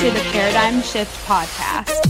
to 0.00 0.10
the 0.10 0.20
Paradigm 0.32 0.80
Shift 0.80 1.14
Podcast. 1.26 2.00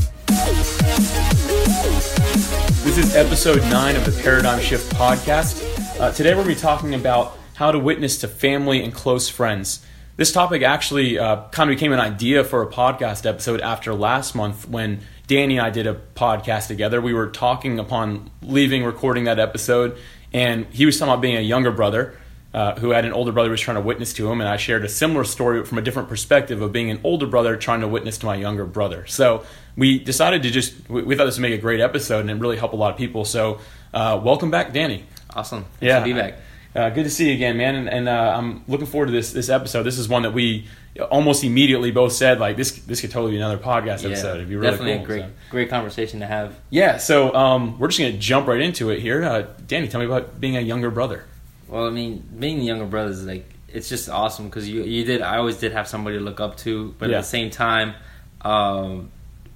This 2.84 2.96
is 2.96 3.16
episode 3.16 3.62
nine 3.62 3.96
of 3.96 4.04
the 4.04 4.22
Paradigm 4.22 4.60
Shift 4.60 4.94
podcast. 4.94 5.60
Uh, 5.98 6.12
today 6.12 6.30
we're 6.30 6.44
going 6.44 6.54
to 6.54 6.54
be 6.54 6.60
talking 6.60 6.94
about 6.94 7.36
how 7.54 7.72
to 7.72 7.80
witness 7.80 8.18
to 8.18 8.28
family 8.28 8.84
and 8.84 8.94
close 8.94 9.28
friends. 9.28 9.84
This 10.14 10.30
topic 10.30 10.62
actually 10.62 11.18
uh, 11.18 11.48
kind 11.48 11.68
of 11.68 11.74
became 11.74 11.92
an 11.92 11.98
idea 11.98 12.44
for 12.44 12.62
a 12.62 12.68
podcast 12.68 13.26
episode 13.26 13.60
after 13.60 13.92
last 13.92 14.36
month 14.36 14.68
when 14.68 15.00
Danny 15.26 15.58
and 15.58 15.66
I 15.66 15.70
did 15.70 15.88
a 15.88 16.00
podcast 16.14 16.68
together. 16.68 17.00
We 17.00 17.12
were 17.12 17.26
talking 17.26 17.80
upon 17.80 18.30
leaving 18.40 18.84
recording 18.84 19.24
that 19.24 19.40
episode, 19.40 19.98
and 20.32 20.64
he 20.66 20.86
was 20.86 20.96
talking 20.96 21.12
about 21.12 21.22
being 21.22 21.36
a 21.36 21.40
younger 21.40 21.72
brother. 21.72 22.16
Uh, 22.52 22.74
who 22.80 22.90
had 22.90 23.04
an 23.04 23.12
older 23.12 23.30
brother 23.30 23.46
who 23.48 23.52
was 23.52 23.60
trying 23.60 23.76
to 23.76 23.80
witness 23.80 24.12
to 24.14 24.28
him, 24.28 24.40
and 24.40 24.48
I 24.48 24.56
shared 24.56 24.84
a 24.84 24.88
similar 24.88 25.22
story 25.22 25.64
from 25.64 25.78
a 25.78 25.82
different 25.82 26.08
perspective 26.08 26.60
of 26.60 26.72
being 26.72 26.90
an 26.90 27.00
older 27.04 27.26
brother 27.26 27.56
trying 27.56 27.80
to 27.82 27.86
witness 27.86 28.18
to 28.18 28.26
my 28.26 28.34
younger 28.34 28.64
brother. 28.64 29.06
So 29.06 29.44
we 29.76 30.00
decided 30.00 30.42
to 30.42 30.50
just 30.50 30.74
we, 30.90 31.02
we 31.02 31.14
thought 31.14 31.26
this 31.26 31.36
would 31.36 31.42
make 31.42 31.54
a 31.56 31.62
great 31.62 31.78
episode 31.80 32.20
and 32.22 32.30
it 32.30 32.34
really 32.34 32.56
help 32.56 32.72
a 32.72 32.76
lot 32.76 32.90
of 32.90 32.96
people. 32.98 33.24
So 33.24 33.60
uh, 33.94 34.20
welcome 34.20 34.50
back, 34.50 34.72
Danny. 34.72 35.04
Awesome. 35.32 35.60
Nice 35.60 35.68
Yeah. 35.80 35.98
to 36.00 36.04
be 36.04 36.12
back. 36.12 36.34
Uh, 36.74 36.90
good 36.90 37.04
to 37.04 37.10
see 37.10 37.28
you 37.28 37.34
again, 37.34 37.56
man. 37.56 37.76
And, 37.76 37.88
and 37.88 38.08
uh, 38.08 38.34
I'm 38.36 38.64
looking 38.66 38.86
forward 38.86 39.06
to 39.06 39.12
this 39.12 39.32
this 39.32 39.48
episode. 39.48 39.84
This 39.84 39.98
is 39.98 40.08
one 40.08 40.22
that 40.22 40.32
we 40.32 40.66
almost 41.08 41.44
immediately 41.44 41.92
both 41.92 42.12
said 42.12 42.40
like 42.40 42.56
this 42.56 42.72
this 42.82 43.00
could 43.00 43.12
totally 43.12 43.30
be 43.32 43.36
another 43.36 43.58
podcast 43.58 44.04
episode. 44.04 44.34
It'd 44.38 44.48
be 44.48 44.56
really 44.56 44.70
definitely 44.72 44.94
cool. 44.96 45.04
a 45.04 45.06
great, 45.06 45.22
So- 45.22 45.30
great 45.50 45.70
conversation 45.70 46.18
to 46.18 46.26
have. 46.26 46.58
Yeah. 46.70 46.96
So 46.96 47.32
um, 47.32 47.78
we're 47.78 47.86
just 47.88 48.00
gonna 48.00 48.12
jump 48.18 48.48
right 48.48 48.60
into 48.60 48.90
it 48.90 48.98
here. 48.98 49.22
Uh, 49.22 49.46
Danny, 49.68 49.86
tell 49.86 50.00
me 50.00 50.06
about 50.06 50.40
being 50.40 50.56
a 50.56 50.60
younger 50.60 50.90
brother. 50.90 51.26
Well, 51.70 51.86
I 51.86 51.90
mean, 51.90 52.26
being 52.38 52.58
the 52.58 52.64
younger 52.64 52.84
brother 52.86 53.10
is 53.10 53.24
like 53.24 53.48
it's 53.68 53.88
just 53.88 54.08
awesome 54.08 54.46
because 54.46 54.68
you 54.68 54.82
you 54.82 55.04
did. 55.04 55.22
I 55.22 55.36
always 55.36 55.56
did 55.58 55.72
have 55.72 55.86
somebody 55.88 56.18
to 56.18 56.22
look 56.24 56.40
up 56.40 56.56
to, 56.58 56.94
but 56.98 57.08
Yeah. 57.10 57.18
at 57.18 57.20
the 57.22 57.26
same 57.28 57.50
time, 57.50 57.94
um, 58.42 59.10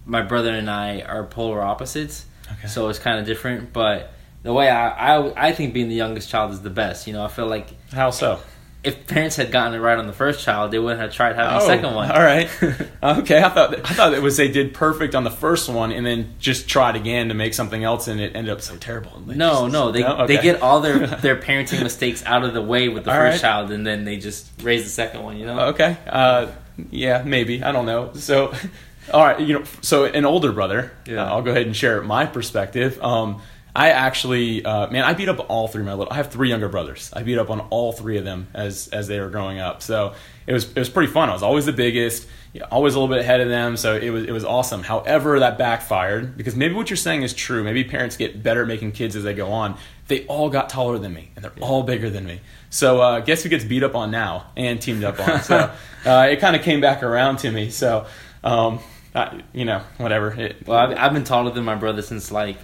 my 0.06 0.22
brother 0.22 0.50
and 0.50 0.70
I 0.70 1.00
are 1.00 1.24
polar 1.24 1.60
opposites, 1.62 2.26
Okay. 2.52 2.68
so 2.68 2.88
it's 2.88 2.98
kind 2.98 3.18
of 3.18 3.26
different. 3.26 3.72
But 3.72 4.12
the 4.44 4.52
way 4.52 4.68
I, 4.70 5.16
I 5.16 5.48
I 5.48 5.52
think 5.52 5.74
being 5.74 5.88
the 5.88 5.94
youngest 5.96 6.28
child 6.28 6.52
is 6.52 6.60
the 6.60 6.70
best. 6.70 7.06
You 7.06 7.14
know, 7.14 7.24
I 7.24 7.28
feel 7.28 7.46
like 7.46 7.68
How 7.92 8.10
so? 8.10 8.38
If 8.84 9.06
parents 9.06 9.36
had 9.36 9.50
gotten 9.50 9.74
it 9.74 9.78
right 9.78 9.98
on 9.98 10.06
the 10.06 10.12
first 10.12 10.44
child, 10.44 10.70
they 10.70 10.78
wouldn't 10.78 11.00
have 11.00 11.12
tried 11.12 11.36
having 11.36 11.54
Oh, 11.54 11.64
a 11.64 11.66
second 11.66 11.94
one. 11.94 12.10
All 12.10 12.22
right. 12.22 12.48
okay. 13.02 13.42
I 13.42 13.48
thought 13.48 13.74
I 13.90 13.94
thought 13.94 14.12
it 14.14 14.22
was 14.22 14.36
they 14.36 14.48
did 14.48 14.74
perfect 14.74 15.14
on 15.14 15.24
the 15.24 15.30
first 15.30 15.68
one 15.68 15.90
and 15.90 16.04
then 16.04 16.34
just 16.38 16.68
tried 16.68 16.94
again 16.96 17.28
to 17.28 17.34
make 17.34 17.54
something 17.54 17.82
else 17.82 18.08
and 18.08 18.20
it 18.20 18.36
ended 18.36 18.52
up 18.52 18.60
so 18.60 18.76
terrible. 18.76 19.22
No, 19.26 19.66
no, 19.68 19.90
they 19.90 20.00
No? 20.02 20.26
they 20.26 20.36
get 20.40 20.60
all 20.62 20.80
their 20.80 21.06
their 21.24 21.36
parenting 21.36 21.82
mistakes 21.82 22.22
out 22.26 22.44
of 22.44 22.52
the 22.54 22.62
way 22.62 22.88
with 22.88 23.04
the 23.04 23.10
All 23.12 23.16
first 23.16 23.42
right. 23.42 23.48
child, 23.50 23.70
and 23.70 23.86
then 23.86 24.04
they 24.04 24.16
just 24.18 24.48
raise 24.62 24.84
the 24.84 24.90
second 24.90 25.22
one. 25.22 25.36
You 25.38 25.46
know? 25.46 25.58
Okay. 25.68 25.96
Uh, 26.06 26.48
yeah, 26.90 27.22
maybe. 27.24 27.62
I 27.62 27.72
don't 27.72 27.86
know. 27.86 28.12
So, 28.14 28.52
all 29.12 29.24
right. 29.24 29.40
You 29.40 29.60
know, 29.60 29.64
so 29.80 30.04
an 30.04 30.24
older 30.24 30.52
brother. 30.52 30.92
Yeah. 31.06 31.24
uh, 31.24 31.26
I'll 31.34 31.42
go 31.42 31.50
ahead 31.52 31.66
and 31.66 31.74
share 31.76 32.02
my 32.02 32.26
perspective. 32.26 33.00
Um, 33.02 33.40
I 33.76 33.90
actually, 33.90 34.64
uh, 34.64 34.88
man, 34.90 35.04
I 35.04 35.14
beat 35.14 35.28
up 35.28 35.44
all 35.50 35.66
three 35.66 35.80
of 35.80 35.86
my 35.86 35.94
little. 35.94 36.12
I 36.12 36.16
have 36.16 36.30
three 36.30 36.48
younger 36.48 36.68
brothers. 36.68 37.10
I 37.12 37.24
beat 37.24 37.38
up 37.38 37.50
on 37.50 37.60
all 37.70 37.92
three 37.92 38.18
of 38.18 38.24
them 38.24 38.46
as 38.54 38.88
as 38.88 39.08
they 39.08 39.18
were 39.18 39.30
growing 39.30 39.58
up. 39.58 39.82
So 39.82 40.14
it 40.46 40.52
was 40.52 40.70
it 40.70 40.78
was 40.78 40.88
pretty 40.88 41.12
fun. 41.12 41.28
I 41.28 41.32
was 41.32 41.42
always 41.42 41.66
the 41.66 41.72
biggest, 41.72 42.28
always 42.70 42.94
a 42.94 43.00
little 43.00 43.12
bit 43.12 43.22
ahead 43.22 43.40
of 43.40 43.48
them. 43.48 43.76
So 43.76 43.96
it 43.96 44.10
was 44.10 44.24
it 44.24 44.30
was 44.30 44.44
awesome. 44.44 44.84
However, 44.84 45.40
that 45.40 45.58
backfired 45.58 46.36
because 46.36 46.54
maybe 46.54 46.74
what 46.74 46.88
you're 46.88 46.96
saying 46.96 47.22
is 47.22 47.34
true. 47.34 47.64
Maybe 47.64 47.82
parents 47.82 48.16
get 48.16 48.44
better 48.44 48.62
at 48.62 48.68
making 48.68 48.92
kids 48.92 49.16
as 49.16 49.24
they 49.24 49.34
go 49.34 49.50
on. 49.50 49.76
They 50.06 50.24
all 50.26 50.50
got 50.50 50.68
taller 50.68 50.98
than 50.98 51.12
me, 51.12 51.30
and 51.34 51.44
they're 51.44 51.52
all 51.60 51.82
bigger 51.82 52.10
than 52.10 52.26
me. 52.26 52.42
So 52.70 53.00
uh, 53.00 53.20
guess 53.20 53.42
who 53.42 53.48
gets 53.48 53.64
beat 53.64 53.82
up 53.82 53.96
on 53.96 54.12
now 54.12 54.52
and 54.56 54.80
teamed 54.80 55.02
up 55.02 55.18
on? 55.18 55.40
So 55.42 55.56
uh, 56.04 56.28
it 56.30 56.38
kind 56.38 56.54
of 56.54 56.62
came 56.62 56.80
back 56.80 57.02
around 57.02 57.38
to 57.38 57.50
me. 57.50 57.70
So 57.70 58.06
um, 58.44 58.78
I, 59.16 59.42
you 59.52 59.64
know, 59.64 59.82
whatever. 59.96 60.32
It, 60.32 60.64
Well, 60.66 60.78
I've, 60.78 60.96
I've 60.96 61.12
been 61.12 61.24
taller 61.24 61.50
than 61.50 61.64
my 61.64 61.74
brother 61.74 62.02
since 62.02 62.30
like 62.30 62.56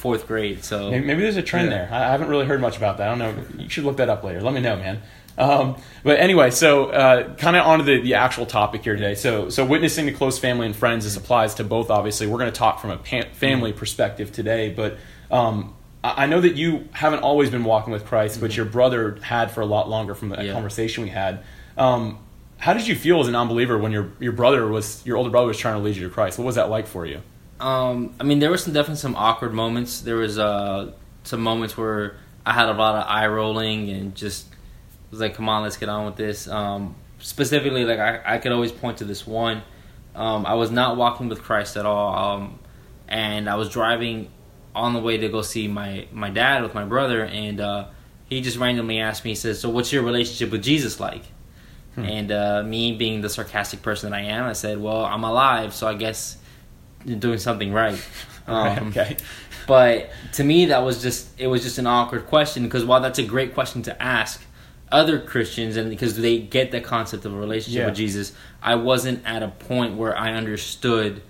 fourth 0.00 0.26
grade. 0.26 0.64
So 0.64 0.90
Maybe, 0.90 1.06
maybe 1.06 1.22
there's 1.22 1.36
a 1.36 1.42
trend 1.42 1.70
Yeah. 1.70 1.86
there. 1.86 1.88
I 1.92 2.08
I 2.08 2.10
haven't 2.10 2.28
really 2.28 2.46
heard 2.46 2.60
much 2.60 2.76
about 2.76 2.98
that. 2.98 3.08
I 3.08 3.16
don't 3.16 3.18
know. 3.18 3.44
You 3.62 3.68
should 3.68 3.84
look 3.84 3.98
that 3.98 4.08
up 4.08 4.24
later. 4.24 4.40
Let 4.40 4.54
me 4.54 4.60
know, 4.60 4.76
man. 4.76 5.02
Um, 5.38 5.76
but 6.02 6.18
anyway, 6.18 6.50
so 6.50 6.86
uh, 6.90 7.34
kind 7.36 7.56
of 7.56 7.64
onto 7.66 7.84
the, 7.84 8.00
the 8.02 8.14
actual 8.14 8.44
topic 8.46 8.82
here 8.84 8.94
today. 8.96 9.14
So, 9.14 9.48
so 9.48 9.64
witnessing 9.64 10.06
to 10.06 10.12
close 10.12 10.38
family 10.38 10.66
and 10.66 10.76
friends. 10.76 11.04
This 11.04 11.16
applies 11.16 11.54
to 11.54 11.64
both. 11.64 11.90
Obviously, 11.90 12.26
we're 12.26 12.38
going 12.38 12.52
to 12.52 12.58
talk 12.58 12.80
from 12.80 12.90
a 12.90 12.96
pa- 12.98 13.30
family 13.32 13.72
perspective 13.72 14.32
today. 14.32 14.70
But 14.70 14.98
um, 15.30 15.74
I 16.04 16.26
know 16.26 16.40
that 16.40 16.56
you 16.56 16.88
haven't 16.92 17.20
always 17.20 17.48
been 17.50 17.64
walking 17.64 17.92
with 17.92 18.04
Christ, 18.04 18.40
but 18.40 18.54
your 18.56 18.66
brother 18.66 19.18
had 19.22 19.50
for 19.50 19.60
a 19.62 19.66
lot 19.66 19.88
longer. 19.88 20.14
From 20.14 20.28
the 20.30 20.42
Yeah. 20.44 20.52
conversation 20.52 21.04
we 21.04 21.10
had, 21.10 21.42
um, 21.78 22.18
how 22.58 22.74
did 22.74 22.86
you 22.86 22.94
feel 22.94 23.20
as 23.20 23.28
a 23.28 23.30
non-believer 23.30 23.78
when 23.78 23.92
your 23.92 24.10
your 24.18 24.32
brother 24.32 24.66
was 24.66 25.00
your 25.06 25.16
older 25.16 25.30
brother 25.30 25.46
was 25.46 25.56
trying 25.58 25.74
to 25.76 25.80
lead 25.80 25.96
you 25.96 26.04
to 26.08 26.12
Christ? 26.12 26.38
What 26.38 26.44
was 26.46 26.56
that 26.56 26.68
like 26.68 26.86
for 26.86 27.06
you? 27.06 27.20
Um, 27.60 28.14
I 28.18 28.24
mean, 28.24 28.38
there 28.38 28.50
were 28.50 28.58
some 28.58 28.72
definitely 28.72 28.96
some 28.96 29.14
awkward 29.16 29.52
moments. 29.52 30.00
There 30.00 30.16
was 30.16 30.38
uh, 30.38 30.92
some 31.24 31.40
moments 31.40 31.76
where 31.76 32.16
I 32.44 32.52
had 32.52 32.68
a 32.68 32.72
lot 32.72 32.96
of 32.96 33.04
eye 33.06 33.26
rolling 33.26 33.90
and 33.90 34.14
just 34.14 34.46
was 35.10 35.20
like, 35.20 35.34
"Come 35.34 35.48
on, 35.48 35.62
let's 35.62 35.76
get 35.76 35.88
on 35.88 36.06
with 36.06 36.16
this." 36.16 36.48
Um, 36.48 36.94
specifically, 37.18 37.84
like 37.84 37.98
I, 37.98 38.34
I 38.34 38.38
could 38.38 38.52
always 38.52 38.72
point 38.72 38.98
to 38.98 39.04
this 39.04 39.26
one. 39.26 39.62
Um, 40.14 40.46
I 40.46 40.54
was 40.54 40.70
not 40.70 40.96
walking 40.96 41.28
with 41.28 41.42
Christ 41.42 41.76
at 41.76 41.86
all, 41.86 42.14
um, 42.16 42.58
and 43.08 43.48
I 43.48 43.56
was 43.56 43.68
driving 43.68 44.30
on 44.74 44.94
the 44.94 45.00
way 45.00 45.18
to 45.18 45.28
go 45.28 45.42
see 45.42 45.68
my 45.68 46.06
my 46.12 46.30
dad 46.30 46.62
with 46.62 46.74
my 46.74 46.84
brother, 46.84 47.24
and 47.24 47.60
uh, 47.60 47.86
he 48.26 48.40
just 48.40 48.56
randomly 48.56 49.00
asked 49.00 49.24
me, 49.24 49.32
he 49.32 49.34
says, 49.34 49.60
"So, 49.60 49.68
what's 49.68 49.92
your 49.92 50.02
relationship 50.02 50.50
with 50.50 50.62
Jesus 50.62 50.98
like?" 50.98 51.24
And 51.96 52.32
uh, 52.32 52.62
me 52.62 52.92
being 52.92 53.20
the 53.20 53.28
sarcastic 53.28 53.82
person 53.82 54.10
that 54.10 54.16
I 54.16 54.22
am, 54.22 54.44
I 54.44 54.54
said, 54.54 54.80
"Well, 54.80 55.04
I'm 55.04 55.24
alive, 55.24 55.74
so 55.74 55.86
I 55.86 55.94
guess 55.94 56.38
you're 57.04 57.18
doing 57.18 57.38
something 57.38 57.72
right." 57.82 58.00
Um, 58.46 58.88
okay. 58.88 59.16
But 59.66 60.10
to 60.32 60.44
me, 60.44 60.66
that 60.66 60.82
was 60.82 61.02
just 61.02 61.28
it 61.38 61.46
was 61.46 61.62
just 61.62 61.78
an 61.78 61.86
awkward 61.86 62.26
question 62.26 62.64
because 62.64 62.84
while 62.84 63.00
that's 63.00 63.18
a 63.18 63.24
great 63.24 63.54
question 63.54 63.82
to 63.82 64.02
ask 64.02 64.42
other 64.90 65.20
Christians 65.20 65.76
and 65.76 65.88
because 65.88 66.16
they 66.16 66.38
get 66.38 66.72
the 66.72 66.80
concept 66.80 67.24
of 67.24 67.32
a 67.32 67.36
relationship 67.36 67.80
Yeah. 67.80 67.86
with 67.86 67.94
Jesus, 67.94 68.32
I 68.62 68.74
wasn't 68.74 69.24
at 69.24 69.42
a 69.42 69.48
point 69.48 69.96
where 69.96 70.16
I 70.16 70.32
understood 70.32 71.22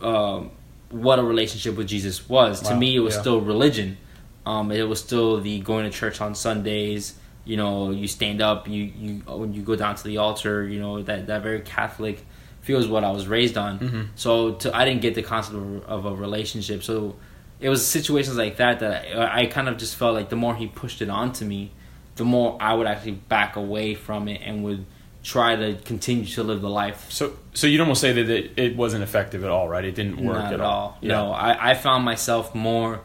um, 0.00 0.50
what 0.90 1.18
a 1.18 1.22
relationship 1.22 1.76
with 1.76 1.88
Jesus 1.88 2.28
was. 2.28 2.62
To 2.62 2.74
me, 2.74 2.96
it 2.96 3.00
was 3.00 3.14
yeah. 3.14 3.20
still 3.20 3.40
religion. 3.40 3.98
Um, 4.46 4.70
it 4.70 4.88
was 4.88 5.00
still 5.00 5.40
the 5.40 5.60
going 5.60 5.90
to 5.90 5.96
church 5.96 6.20
on 6.20 6.34
Sundays. 6.34 7.14
You 7.44 7.56
know, 7.56 7.90
you 7.90 8.08
stand 8.08 8.40
up, 8.40 8.68
you 8.68 8.84
you 8.84 9.14
when 9.26 9.52
you 9.52 9.62
go 9.62 9.76
down 9.76 9.96
to 9.96 10.04
the 10.04 10.16
altar. 10.18 10.66
You 10.66 10.80
know 10.80 11.02
that 11.02 11.26
that 11.26 11.42
very 11.42 11.60
Catholic 11.60 12.24
feel 12.66 12.78
is 12.78 12.88
what 12.88 13.04
I 13.04 13.10
was 13.12 13.26
raised 13.28 13.56
on. 13.56 13.78
Mhm. 13.78 14.06
So 14.16 14.52
to, 14.62 14.76
I 14.76 14.84
didn't 14.84 15.02
get 15.02 15.14
the 15.14 15.22
concept 15.22 15.56
of, 15.56 15.84
of 15.84 16.04
a 16.06 16.14
relationship. 16.14 16.82
So 16.82 17.14
it 17.60 17.68
was 17.68 17.86
situations 17.86 18.36
like 18.36 18.56
that 18.56 18.80
that 18.80 19.16
I, 19.16 19.42
I 19.42 19.46
kind 19.46 19.68
of 19.68 19.76
just 19.78 19.94
felt 19.96 20.14
like 20.14 20.28
the 20.28 20.36
more 20.44 20.54
he 20.56 20.66
pushed 20.66 21.00
it 21.00 21.08
onto 21.08 21.44
me, 21.44 21.70
the 22.16 22.24
more 22.24 22.58
I 22.60 22.74
would 22.74 22.86
actually 22.86 23.12
back 23.12 23.56
away 23.56 23.94
from 23.94 24.26
it 24.28 24.40
and 24.44 24.64
would 24.64 24.84
try 25.22 25.54
to 25.56 25.74
continue 25.84 26.24
to 26.24 26.42
live 26.42 26.60
the 26.60 26.68
life. 26.70 27.06
So, 27.10 27.32
so 27.54 27.66
you'd 27.66 27.80
almost 27.80 28.00
say 28.00 28.12
that 28.12 28.28
it, 28.28 28.50
it 28.56 28.76
wasn't 28.76 29.02
effective 29.02 29.42
at 29.44 29.50
all, 29.50 29.68
right? 29.68 29.84
It 29.84 29.94
didn't 29.94 30.18
work 30.24 30.36
Not 30.38 30.46
at, 30.46 30.52
at 30.54 30.60
all. 30.60 30.72
all. 30.72 30.98
No, 31.02 31.32
I, 31.32 31.70
I 31.70 31.74
found 31.74 32.04
myself 32.04 32.54
more 32.54 33.00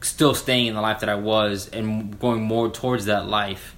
still 0.00 0.34
staying 0.34 0.66
in 0.66 0.74
the 0.74 0.80
life 0.80 1.00
that 1.00 1.08
I 1.08 1.14
was 1.14 1.68
and 1.68 2.18
going 2.20 2.42
more 2.42 2.68
towards 2.70 3.06
that 3.06 3.26
life. 3.26 3.74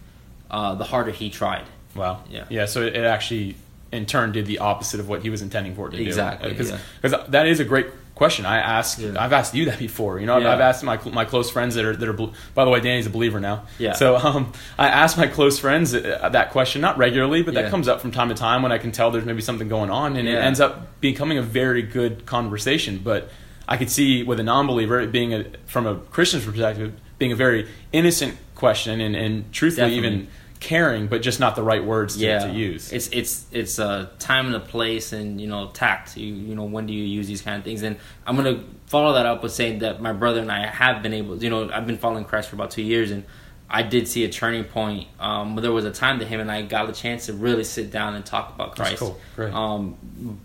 Uh, 0.50 0.74
the 0.76 0.84
harder 0.84 1.10
he 1.10 1.28
tried. 1.30 1.64
Wow. 1.94 2.22
Yeah. 2.30 2.44
Yeah. 2.48 2.66
So 2.66 2.82
it 2.82 2.96
actually, 2.96 3.54
in 3.92 4.06
turn, 4.06 4.32
did 4.32 4.46
the 4.46 4.58
opposite 4.58 5.00
of 5.00 5.08
what 5.08 5.22
he 5.22 5.30
was 5.30 5.42
intending 5.42 5.74
for 5.74 5.88
it 5.88 5.92
to 5.92 6.02
Exactly, 6.02 6.54
do. 6.54 6.62
yeah. 6.64 6.78
Because 7.00 7.26
that 7.30 7.46
is 7.46 7.60
a 7.60 7.64
great 7.64 7.86
question. 8.14 8.44
I 8.46 8.58
asked. 8.58 8.98
Yeah. 8.98 9.12
I've 9.16 9.32
asked 9.32 9.54
you 9.54 9.66
that 9.66 9.78
before. 9.78 10.18
You 10.18 10.26
know, 10.26 10.36
I've, 10.36 10.42
Yeah. 10.42 10.52
I've 10.54 10.60
asked 10.60 10.82
my 10.84 10.98
my 11.10 11.24
close 11.24 11.50
friends 11.50 11.74
that 11.76 11.84
are 11.84 11.94
that 11.96 12.08
are. 12.08 12.30
By 12.54 12.64
the 12.64 12.70
way, 12.70 12.80
Danny's 12.80 13.06
a 13.06 13.10
believer 13.10 13.38
now. 13.40 13.62
Yeah. 13.78 13.92
So 13.92 14.16
um, 14.16 14.52
I 14.78 14.88
ask 14.88 15.16
my 15.16 15.26
close 15.28 15.58
friends 15.58 15.94
uh, 15.94 16.28
that 16.32 16.50
question, 16.50 16.80
not 16.82 16.98
regularly, 16.98 17.42
but 17.42 17.54
that 17.54 17.64
Yeah. 17.64 17.70
comes 17.70 17.86
up 17.88 18.00
from 18.00 18.10
time 18.10 18.28
to 18.28 18.34
time 18.34 18.62
when 18.62 18.72
I 18.72 18.78
can 18.78 18.90
tell 18.92 19.10
there's 19.10 19.24
maybe 19.24 19.40
something 19.42 19.68
going 19.68 19.90
on, 19.90 20.16
and 20.16 20.28
it 20.28 20.34
ends 20.36 20.60
up 20.60 21.00
becoming 21.00 21.38
a 21.38 21.42
very 21.42 21.82
good 21.82 22.26
conversation. 22.26 23.00
But 23.04 23.30
I 23.68 23.76
could 23.76 23.90
see 23.90 24.22
with 24.22 24.40
a 24.40 24.42
non-believer 24.44 24.98
it 25.00 25.12
being 25.12 25.32
a 25.34 25.44
from 25.66 25.86
a 25.86 25.94
Christian's 25.96 26.44
perspective 26.44 26.92
being 27.18 27.32
a 27.32 27.36
very 27.36 27.68
innocent 27.92 28.36
question 28.54 29.00
and, 29.00 29.14
and 29.16 29.52
truthfully 29.52 29.90
Definitely. 29.96 30.16
even 30.18 30.28
caring, 30.60 31.06
but 31.06 31.22
just 31.22 31.40
not 31.40 31.56
the 31.56 31.62
right 31.62 31.84
words 31.84 32.16
to, 32.16 32.24
yeah, 32.24 32.46
to 32.46 32.52
use. 32.52 32.92
It's 32.92 33.08
it's 33.08 33.46
it's 33.52 33.78
a 33.78 34.10
time 34.18 34.46
and 34.46 34.56
a 34.56 34.60
place, 34.60 35.12
and 35.12 35.40
you 35.40 35.46
know 35.46 35.68
tact. 35.68 36.16
You 36.16 36.34
you 36.34 36.54
know 36.54 36.64
when 36.64 36.86
do 36.86 36.92
you 36.92 37.04
use 37.04 37.26
these 37.26 37.42
kind 37.42 37.56
of 37.56 37.64
things? 37.64 37.82
And 37.82 37.96
I'm 38.26 38.36
gonna 38.36 38.64
follow 38.86 39.14
that 39.14 39.26
up 39.26 39.42
with 39.42 39.52
saying 39.52 39.80
that 39.80 40.00
my 40.00 40.12
brother 40.12 40.40
and 40.40 40.50
I 40.50 40.66
have 40.66 41.02
been 41.02 41.14
able. 41.14 41.42
You 41.42 41.50
know, 41.50 41.70
I've 41.70 41.86
been 41.86 41.98
following 41.98 42.24
Christ 42.24 42.48
for 42.48 42.56
about 42.56 42.70
two 42.70 42.82
years, 42.82 43.10
and 43.10 43.24
I 43.70 43.82
did 43.82 44.08
see 44.08 44.24
a 44.24 44.28
turning 44.28 44.64
point. 44.64 45.08
Um, 45.20 45.56
there 45.56 45.72
was 45.72 45.84
a 45.84 45.92
time 45.92 46.18
that 46.20 46.26
him 46.26 46.40
and 46.40 46.50
I 46.50 46.62
got 46.62 46.88
a 46.88 46.92
chance 46.92 47.26
to 47.26 47.32
really 47.32 47.64
sit 47.64 47.90
down 47.90 48.14
and 48.14 48.24
talk 48.24 48.54
about 48.54 48.74
Christ. 48.76 48.98
cool. 48.98 49.20
Um, 49.54 49.96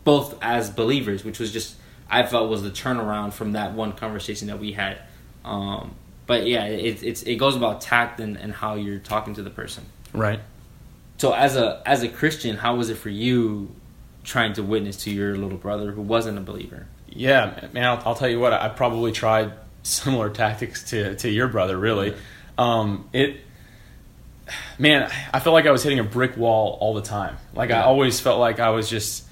both 0.03 0.37
as 0.41 0.69
believers, 0.69 1.23
which 1.23 1.39
was 1.39 1.51
just 1.51 1.75
I 2.09 2.23
felt 2.23 2.49
was 2.49 2.61
the 2.61 2.69
turnaround 2.69 3.33
from 3.33 3.53
that 3.53 3.73
one 3.73 3.93
conversation 3.93 4.47
that 4.47 4.59
we 4.59 4.73
had. 4.73 4.99
Um, 5.43 5.95
but 6.25 6.45
yeah, 6.45 6.65
it, 6.65 7.03
it's 7.03 7.23
it 7.23 7.35
goes 7.35 7.55
about 7.55 7.81
tact 7.81 8.19
and, 8.19 8.37
and 8.37 8.53
how 8.53 8.75
you're 8.75 8.99
talking 8.99 9.33
to 9.35 9.43
the 9.43 9.49
person. 9.49 9.85
Right. 10.13 10.39
So 11.17 11.33
as 11.33 11.55
a 11.55 11.81
as 11.85 12.03
a 12.03 12.09
Christian, 12.09 12.57
how 12.57 12.75
was 12.75 12.89
it 12.89 12.95
for 12.95 13.09
you 13.09 13.73
trying 14.23 14.53
to 14.53 14.63
witness 14.63 14.97
to 15.03 15.11
your 15.11 15.35
little 15.35 15.57
brother 15.57 15.91
who 15.91 16.01
wasn't 16.01 16.37
a 16.37 16.41
believer? 16.41 16.87
Yeah, 17.15 17.67
man, 17.73 17.85
I'll, 17.85 18.01
I'll 18.05 18.15
tell 18.15 18.29
you 18.29 18.39
what, 18.39 18.53
I 18.53 18.69
probably 18.69 19.11
tried 19.11 19.53
similar 19.83 20.29
tactics 20.33 20.89
to, 20.89 21.15
to 21.17 21.29
your 21.29 21.47
brother, 21.47 21.77
really. 21.77 22.15
Um, 22.57 23.09
it, 23.13 23.41
man, 24.77 25.11
I 25.33 25.39
felt 25.39 25.53
like 25.53 25.67
I 25.67 25.71
was 25.71 25.83
hitting 25.83 25.99
a 25.99 26.03
brick 26.03 26.37
wall 26.37 26.77
all 26.79 26.93
the 26.93 27.01
time. 27.01 27.37
Like, 27.53 27.71
I 27.71 27.81
always 27.81 28.19
felt 28.19 28.39
like 28.39 28.59
I 28.59 28.69
was 28.69 28.89
just, 28.89 29.25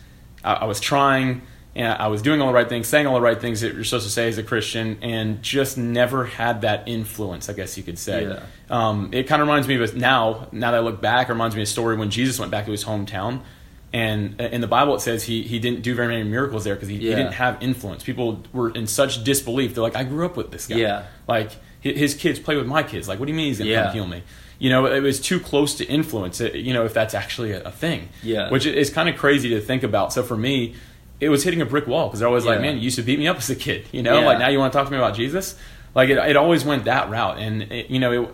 I, 0.44 0.54
I 0.54 0.66
was 0.66 0.80
trying 0.80 1.42
and 1.76 1.94
I 1.94 2.08
was 2.08 2.22
doing 2.22 2.42
all 2.42 2.48
the 2.48 2.54
right 2.54 2.68
things, 2.68 2.88
saying 2.88 3.08
all 3.08 3.16
the 3.16 3.22
right 3.22 3.40
things 3.40 3.62
that 3.62 3.74
you're 3.74 3.84
supposed 3.84 4.06
to 4.06 4.12
say 4.12 4.28
as 4.28 4.38
a 4.38 4.44
Christian, 4.44 4.98
and 5.02 5.42
just 5.42 5.78
never 5.78 6.26
had 6.26 6.62
that 6.62 6.88
influence, 6.88 7.48
I 7.50 7.54
guess 7.54 7.78
you 7.78 7.84
could 7.84 7.98
say. 7.98 8.28
Yeah. 8.28 8.44
Um, 8.70 9.10
it 9.14 9.28
kind 9.28 9.42
of 9.42 9.48
reminds 9.48 9.68
me 9.68 9.82
of 9.82 9.96
now, 9.96 10.48
now 10.52 10.72
that 10.72 10.78
I 10.78 10.82
look 10.82 11.02
back, 11.02 11.30
it 11.30 11.32
reminds 11.32 11.56
me 11.56 11.62
of 11.62 11.68
a 11.68 11.72
story 11.72 11.96
when 11.96 12.10
Jesus 12.10 12.40
went 12.40 12.52
back 12.52 12.66
to 12.66 12.72
his 12.72 12.84
hometown. 12.84 13.42
And 13.94 14.40
uh, 14.40 14.46
in 14.46 14.62
the 14.62 14.68
Bible, 14.68 14.96
it 14.96 15.02
says 15.02 15.24
he, 15.24 15.44
he 15.44 15.60
didn't 15.60 15.82
do 15.82 15.94
very 15.96 16.08
many 16.08 16.24
miracles 16.24 16.64
there 16.64 16.76
because 16.76 16.88
he, 16.88 16.96
he 16.98 17.08
didn't 17.10 17.34
have 17.34 17.62
influence. 17.62 18.04
People 18.04 18.42
were 18.54 18.70
in 18.70 18.88
such 18.88 19.24
disbelief. 19.24 19.74
They're 19.74 19.84
like, 19.84 19.98
I 19.98 20.06
grew 20.06 20.26
up 20.26 20.38
with 20.38 20.52
this 20.52 20.68
guy. 20.68 20.78
Yeah. 20.78 21.06
Like, 21.28 21.52
his 21.82 22.14
kids 22.16 22.40
play 22.40 22.56
with 22.56 22.68
my 22.68 22.84
kids. 22.84 23.08
Like, 23.08 23.20
what 23.20 23.26
do 23.26 23.32
you 23.32 23.36
mean 23.36 23.48
he's 23.48 23.58
going 23.58 23.68
to 23.68 23.74
Yeah. 23.74 23.86
come 23.86 23.94
heal 23.94 24.08
me? 24.08 24.24
You 24.60 24.70
know, 24.70 24.86
it 24.86 25.02
was 25.02 25.20
too 25.20 25.40
close 25.40 25.76
to 25.76 25.86
influence, 25.86 26.40
uh, 26.40 26.52
you 26.54 26.74
know, 26.74 26.86
if 26.86 26.94
that's 26.94 27.14
actually 27.16 27.52
a, 27.52 27.64
a 27.64 27.72
thing. 27.72 28.10
Yeah. 28.24 28.50
Which 28.52 28.66
is 28.66 28.92
kind 28.92 29.10
of 29.10 29.18
crazy 29.18 29.50
to 29.50 29.60
think 29.60 29.84
about. 29.84 30.14
So 30.14 30.22
for 30.22 30.38
me, 30.38 30.76
it 31.22 31.30
was 31.30 31.44
hitting 31.46 31.62
a 31.62 31.66
brick 31.66 31.88
wall 31.88 32.08
because 32.08 32.20
they're 32.20 32.28
always 32.28 32.46
like, 32.46 32.58
Yeah. 32.58 32.64
man, 32.64 32.76
you 32.76 32.82
used 32.82 32.98
to 32.98 33.04
beat 33.04 33.18
me 33.20 33.28
up 33.30 33.38
as 33.38 33.50
a 33.50 33.56
kid. 33.56 33.86
You 33.94 34.02
know, 34.04 34.20
Yeah. 34.20 34.26
like 34.26 34.40
now 34.40 34.50
you 34.50 34.60
want 34.60 34.74
to 34.74 34.78
talk 34.78 34.88
to 34.88 34.92
me 34.92 34.98
about 34.98 35.16
Jesus? 35.16 35.56
Like, 35.96 36.10
it, 36.10 36.18
it 36.18 36.36
always 36.36 36.66
went 36.66 36.86
that 36.86 37.10
route. 37.10 37.38
And, 37.38 37.64
it, 37.72 37.90
you 37.90 38.00
know, 38.00 38.12
it, 38.24 38.30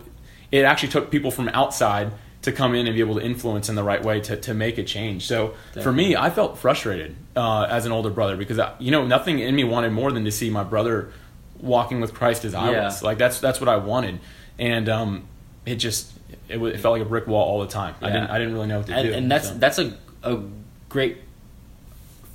it 0.51 0.63
actually 0.63 0.89
took 0.89 1.11
people 1.11 1.29
from 1.29 1.49
outside 1.49 2.11
to 2.43 2.51
come 2.51 2.73
in 2.75 2.87
and 2.87 2.95
be 2.95 3.01
able 3.01 3.15
to 3.15 3.21
influence 3.21 3.67
in 3.67 3.75
the 3.75 3.83
right 3.83 4.01
way 4.03 4.21
to, 4.21 4.37
to 4.37 4.53
make 4.53 4.77
a 4.77 4.83
change. 4.83 5.27
So 5.27 5.53
for 5.83 5.91
me, 5.91 6.15
I 6.15 6.29
felt 6.29 6.57
frustrated 6.57 7.15
uh, 7.35 7.63
as 7.69 7.85
an 7.85 7.91
older 7.91 8.09
brother 8.09 8.37
because 8.37 8.57
I, 8.57 8.73
you 8.79 8.89
know 8.91 9.05
nothing 9.05 9.39
in 9.39 9.53
me 9.55 9.63
wanted 9.65 9.91
more 9.91 10.11
than 10.11 10.23
to 10.23 10.31
see 10.31 10.49
my 10.49 10.63
brother 10.63 11.11
walking 11.59 11.99
with 11.99 12.13
Christ 12.13 12.45
as 12.45 12.53
I 12.53 12.71
Yeah. 12.71 12.83
was. 12.85 13.03
Like 13.03 13.17
that's 13.17 13.39
that's 13.41 13.59
what 13.59 13.67
I 13.67 13.75
wanted, 13.77 14.19
and 14.59 14.87
um, 14.87 15.27
it 15.65 15.75
just 15.75 16.13
it, 16.47 16.61
it 16.61 16.79
felt 16.79 16.93
like 16.93 17.01
a 17.01 17.09
brick 17.09 17.27
wall 17.27 17.43
all 17.49 17.59
the 17.59 17.67
time. 17.67 17.95
I 18.01 18.07
didn't 18.11 18.29
I 18.29 18.37
didn't 18.37 18.53
really 18.53 18.67
know 18.67 18.77
what 18.77 18.87
to 18.87 18.93
and, 18.95 19.07
do. 19.07 19.13
and 19.13 19.31
that's 19.31 19.47
so. 19.49 19.53
that's 19.55 19.79
a 19.79 19.97
a 20.23 20.39
great 20.87 21.17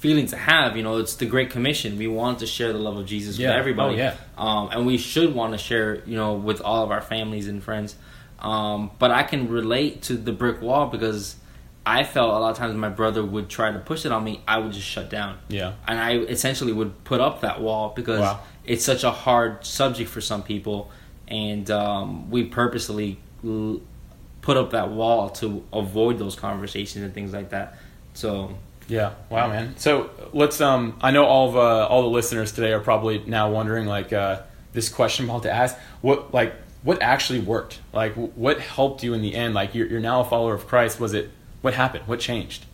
feeling 0.03 0.27
to 0.27 0.37
have. 0.37 0.77
You 0.77 0.83
know, 0.83 0.97
it's 0.99 1.15
the 1.17 1.27
Great 1.27 1.51
Commission. 1.51 1.97
We 1.97 2.09
want 2.09 2.41
to 2.41 2.47
share 2.47 2.73
the 2.73 2.79
love 2.79 2.97
of 2.97 3.07
Jesus 3.07 3.39
Yeah. 3.39 3.51
with 3.51 3.57
everybody. 3.59 3.95
Oh, 3.95 3.99
yeah. 3.99 4.15
Um, 4.37 4.69
and 4.73 4.85
we 4.85 4.99
should 4.99 5.33
want 5.35 5.53
to 5.53 5.59
share, 5.59 6.03
you 6.07 6.17
know, 6.17 6.35
with 6.35 6.61
all 6.61 6.83
of 6.83 6.91
our 6.91 7.01
families 7.01 7.47
and 7.49 7.63
friends. 7.63 7.95
Um, 8.41 8.91
but 8.99 9.13
I 9.13 9.23
can 9.23 9.49
relate 9.49 10.03
to 10.03 10.15
the 10.15 10.33
brick 10.33 10.61
wall 10.61 10.89
because 10.89 11.37
I 11.87 12.03
felt 12.03 12.31
a 12.35 12.39
lot 12.39 12.51
of 12.51 12.57
times 12.59 12.75
my 12.77 12.89
brother 12.89 13.25
would 13.25 13.49
try 13.49 13.71
to 13.71 13.79
push 13.79 14.05
it 14.05 14.11
on 14.11 14.25
me. 14.25 14.41
I 14.49 14.59
would 14.59 14.73
just 14.73 14.87
shut 14.87 15.09
down. 15.09 15.39
yeah 15.49 15.75
And 15.87 15.99
I 16.01 16.17
essentially 16.19 16.73
would 16.73 17.05
put 17.05 17.21
up 17.21 17.43
that 17.43 17.61
wall 17.61 17.93
because 17.95 18.21
Wow. 18.21 18.41
it's 18.65 18.85
such 18.85 19.05
a 19.05 19.13
hard 19.13 19.65
subject 19.65 20.11
for 20.11 20.21
some 20.21 20.43
people. 20.43 20.91
And 21.29 21.71
um, 21.71 22.29
we 22.31 22.43
purposely 22.45 23.21
l- 23.45 23.81
put 24.41 24.57
up 24.57 24.71
that 24.73 24.91
wall 24.91 25.31
to 25.31 25.63
avoid 25.73 26.19
those 26.19 26.35
conversations 26.35 27.05
and 27.05 27.15
things 27.15 27.33
like 27.33 27.51
that. 27.51 27.79
So 28.15 28.57
Yeah. 28.93 29.15
Wow, 29.31 29.49
man. 29.49 29.75
So 29.79 30.11
let's. 30.35 30.61
Um, 30.61 30.99
I 31.00 31.12
know 31.12 31.25
all 31.25 31.49
of 31.49 31.56
uh, 31.56 31.87
all 31.87 32.03
the 32.03 32.09
listeners 32.09 32.53
today 32.53 32.73
are 32.73 32.81
probably 32.81 33.25
now 33.27 33.50
wondering 33.50 33.87
like 33.87 34.12
uh, 34.12 34.43
this 34.75 34.91
question 34.91 35.25
about 35.25 35.44
to 35.44 35.50
ask. 35.50 35.79
What 36.03 36.35
like 36.35 36.53
what 36.83 37.00
actually 37.00 37.41
worked? 37.41 37.81
Like 37.94 38.12
wh- 38.12 38.37
what 38.37 38.61
helped 38.61 39.03
you 39.03 39.15
in 39.15 39.23
the 39.23 39.35
end? 39.35 39.55
Like 39.55 39.75
you're, 39.75 39.87
you're 39.87 40.00
now 40.00 40.21
a 40.21 40.25
follower 40.25 40.53
of 40.53 40.67
Christ. 40.67 41.00
Was 41.00 41.15
it 41.15 41.31
what 41.62 41.73
happened? 41.73 42.06
What 42.06 42.21
changed? 42.21 42.67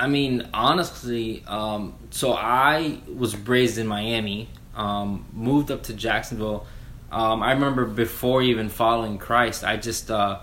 I 0.00 0.06
mean, 0.06 0.48
honestly, 0.54 1.44
um, 1.46 1.94
so 2.10 2.32
I 2.32 2.98
was 3.14 3.36
raised 3.36 3.76
in 3.76 3.86
Miami, 3.86 4.48
um, 4.74 5.26
moved 5.34 5.70
up 5.70 5.82
to 5.84 5.92
Jacksonville. 5.92 6.66
Um, 7.12 7.42
I 7.42 7.52
remember 7.52 7.84
before 7.84 8.40
even 8.40 8.70
following 8.70 9.18
Christ, 9.18 9.62
I 9.62 9.76
just 9.76 10.10
uh, 10.10 10.40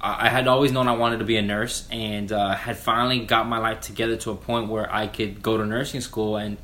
I 0.00 0.28
had 0.28 0.46
always 0.46 0.70
known 0.70 0.86
I 0.86 0.92
wanted 0.96 1.18
to 1.18 1.24
be 1.24 1.36
a 1.36 1.42
nurse, 1.42 1.88
and 1.90 2.30
uh, 2.30 2.54
had 2.54 2.76
finally 2.76 3.24
got 3.24 3.48
my 3.48 3.58
life 3.58 3.80
together 3.80 4.16
to 4.18 4.30
a 4.30 4.36
point 4.36 4.68
where 4.68 4.92
I 4.92 5.08
could 5.08 5.42
go 5.42 5.56
to 5.56 5.66
nursing 5.66 6.00
school, 6.00 6.36
and 6.36 6.56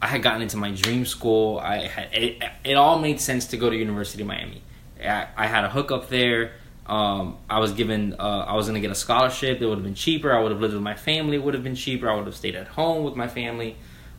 I 0.00 0.08
had 0.08 0.22
gotten 0.22 0.42
into 0.42 0.56
my 0.56 0.72
dream 0.72 1.06
school. 1.06 1.60
I 1.60 1.86
had 1.86 2.12
it, 2.12 2.42
it 2.64 2.74
all 2.74 2.98
made 2.98 3.20
sense 3.20 3.46
to 3.48 3.56
go 3.56 3.70
to 3.70 3.76
University 3.76 4.22
of 4.22 4.28
Miami. 4.28 4.62
I, 5.00 5.28
I 5.36 5.46
had 5.46 5.64
a 5.64 5.70
hookup 5.70 6.08
there. 6.08 6.54
Um, 6.84 7.38
I 7.48 7.60
was 7.60 7.72
given 7.72 8.16
uh, 8.18 8.46
I 8.48 8.56
was 8.56 8.66
going 8.66 8.74
to 8.74 8.80
get 8.80 8.90
a 8.90 8.96
scholarship. 8.96 9.60
It 9.60 9.66
would 9.66 9.78
have 9.78 9.84
been 9.84 9.94
cheaper. 9.94 10.32
I 10.32 10.42
would 10.42 10.50
have 10.50 10.60
lived 10.60 10.74
with 10.74 10.82
my 10.82 10.96
family. 10.96 11.36
It 11.36 11.44
would 11.44 11.54
have 11.54 11.62
been 11.62 11.76
cheaper. 11.76 12.10
I 12.10 12.16
would 12.16 12.26
have 12.26 12.34
stayed 12.34 12.56
at 12.56 12.66
home 12.66 13.04
with 13.04 13.14
my 13.14 13.28
family. 13.28 13.76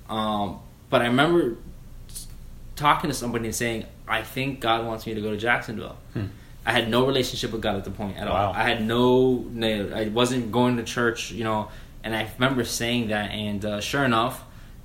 Um, 0.09 0.59
but 0.89 1.01
I 1.01 1.07
remember 1.07 1.57
talking 2.77 3.09
to 3.09 3.13
somebody 3.13 3.45
and 3.45 3.55
saying, 3.55 3.85
"I 4.07 4.21
think 4.23 4.61
God 4.61 4.85
wants 4.85 5.05
me 5.05 5.13
to 5.15 5.21
go 5.21 5.31
to 5.31 5.37
Jacksonville." 5.37 5.97
I 6.65 6.71
had 6.71 6.89
no 6.89 7.05
relationship 7.05 7.51
with 7.51 7.61
God 7.61 7.75
at 7.75 7.83
the 7.83 7.91
point 7.91 8.17
at 8.17 8.27
Wow. 8.27 8.47
all. 8.47 8.53
I 8.53 8.63
had 8.63 8.85
no, 8.85 9.45
I 9.95 10.09
wasn't 10.13 10.51
going 10.51 10.77
to 10.77 10.83
church, 10.83 11.31
you 11.31 11.43
know. 11.43 11.69
And 12.03 12.15
I 12.15 12.29
remember 12.37 12.63
saying 12.63 13.07
that, 13.09 13.31
and 13.31 13.63
uh, 13.65 13.81
sure 13.81 14.03
enough, 14.03 14.43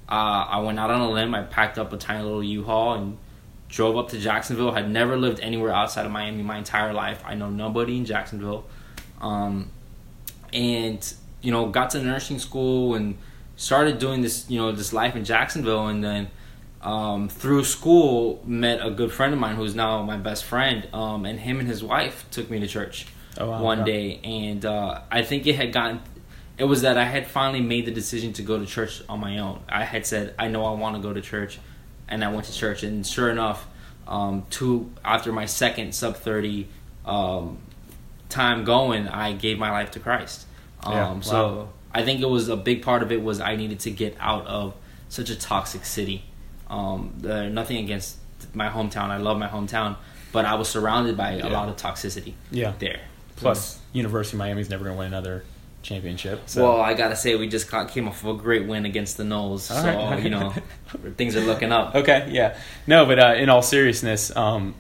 uh, 0.08 0.12
I 0.48 0.60
went 0.60 0.78
out 0.78 0.90
on 0.90 1.00
a 1.00 1.10
limb. 1.10 1.34
I 1.34 1.42
packed 1.42 1.78
up 1.78 1.92
a 1.92 1.96
tiny 1.96 2.22
little 2.22 2.42
U-Haul 2.42 2.94
and 2.94 3.19
drove 3.69 3.96
up 3.96 4.08
to 4.10 4.19
Jacksonville. 4.19 4.72
Had 4.72 4.90
never 4.90 5.16
lived 5.16 5.40
anywhere 5.40 5.72
outside 5.72 6.06
of 6.06 6.12
Miami 6.12 6.42
my 6.42 6.58
entire 6.58 6.92
life. 6.92 7.22
I 7.26 7.34
know 7.34 7.50
nobody 7.50 7.96
in 7.96 8.04
Jacksonville, 8.04 8.64
um, 9.20 9.70
and 10.52 11.12
you 11.40 11.52
know, 11.52 11.69
got 11.69 11.90
to 11.90 12.02
nursing 12.02 12.38
school 12.38 12.94
and 12.94 13.16
started 13.56 13.98
doing 13.98 14.22
this, 14.22 14.48
you 14.50 14.58
know, 14.58 14.72
this 14.72 14.92
life 14.92 15.14
in 15.14 15.25
Jacksonville, 15.25 15.86
and 15.86 16.02
then 16.02 16.28
um, 16.82 17.28
through 17.28 17.64
school 17.64 18.42
met 18.46 18.84
a 18.84 18.90
good 18.90 19.12
friend 19.12 19.32
of 19.34 19.40
mine 19.40 19.56
who's 19.56 19.75
now 19.75 20.02
my 20.02 20.16
best 20.16 20.44
friend, 20.44 20.88
um, 20.92 21.25
and 21.26 21.40
him 21.40 21.58
and 21.60 21.69
his 21.69 21.82
wife 21.82 22.25
took 22.30 22.50
me 22.50 22.60
to 22.60 22.66
church 22.66 23.06
Oh, 23.40 23.50
wow. 23.50 23.62
one 23.62 23.80
Okay. 23.82 23.92
day, 23.92 24.20
and 24.25 24.64
uh, 24.64 25.00
I 25.10 25.22
think 25.22 25.46
it 25.46 25.54
had 25.54 25.72
gotten. 25.72 26.00
It 26.56 26.64
was 26.64 26.82
that 26.82 26.98
I 26.98 27.04
had 27.04 27.26
finally 27.28 27.60
made 27.60 27.86
the 27.86 27.92
decision 27.92 28.32
to 28.34 28.42
go 28.42 28.58
to 28.58 28.66
church 28.66 29.00
on 29.08 29.20
my 29.20 29.38
own. 29.38 29.60
I 29.69 29.84
had 29.84 30.06
said 30.06 30.34
I 30.38 30.48
know 30.48 30.64
I 30.64 30.72
want 30.72 30.96
to 30.96 31.02
go 31.02 31.12
to 31.12 31.20
church, 31.20 31.58
and 32.08 32.25
I 32.25 32.32
went 32.32 32.46
to 32.46 32.52
church, 32.52 32.82
and 32.82 33.06
sure 33.06 33.30
enough, 33.30 33.66
um, 34.08 34.44
two 34.50 34.90
after 35.04 35.30
my 35.32 35.46
second 35.46 35.94
sub 35.94 36.16
thirty 36.16 36.66
um, 37.06 37.58
time 38.28 38.64
going, 38.64 39.06
I 39.08 39.32
gave 39.34 39.58
my 39.58 39.70
life 39.70 39.92
to 39.92 40.00
Christ. 40.00 40.47
Um, 40.82 40.92
Yeah, 40.92 41.12
wow. 41.12 41.20
So 41.20 41.68
I 41.94 42.04
think 42.04 42.20
it 42.20 42.28
was 42.28 42.49
a 42.49 42.56
big 42.56 42.82
part 42.82 43.02
of 43.02 43.12
it 43.12 43.23
was 43.23 43.40
I 43.40 43.54
needed 43.56 43.80
to 43.80 43.90
get 43.90 44.16
out 44.18 44.47
of 44.47 44.75
such 45.08 45.30
a 45.30 45.37
toxic 45.37 45.85
city. 45.85 46.25
Um, 46.70 47.14
there, 47.18 47.48
nothing 47.50 47.78
against 47.78 48.16
my 48.54 48.68
hometown. 48.68 49.10
I 49.10 49.16
love 49.16 49.38
my 49.38 49.48
hometown, 49.48 49.96
but 50.32 50.44
I 50.44 50.54
was 50.54 50.68
surrounded 50.68 51.16
by 51.16 51.32
a 51.32 51.48
lot 51.48 51.68
of 51.68 51.76
toxicity 51.76 52.34
Yeah. 52.50 52.72
there. 52.78 53.00
Plus, 53.37 53.78
University 53.92 54.37
of 54.37 54.38
Miami's 54.38 54.68
never 54.68 54.84
going 54.84 54.96
to 54.96 54.98
win 54.98 55.06
another 55.08 55.44
championship. 55.82 56.42
So. 56.46 56.62
Well, 56.62 56.80
I 56.80 56.94
gotta 56.94 57.16
say, 57.16 57.37
we 57.37 57.48
just 57.48 57.70
got, 57.70 57.88
came 57.88 58.08
off 58.08 58.25
of 58.25 58.37
a 58.37 58.38
great 58.42 58.66
win 58.66 58.84
against 58.84 59.16
the 59.16 59.22
Noles, 59.25 59.70
All 59.70 59.82
so 59.82 59.84
right. 59.84 60.22
you 60.22 60.28
know 60.28 60.52
things 61.16 61.37
are 61.37 61.40
looking 61.40 61.72
up. 61.72 61.94
Okay, 61.94 62.28
yeah, 62.32 62.56
no, 62.87 63.06
but 63.06 63.18
uh, 63.18 63.34
in 63.37 63.48
all 63.48 63.62
seriousness, 63.62 64.34
um, 64.37 64.75